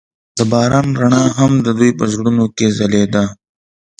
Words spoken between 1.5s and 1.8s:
د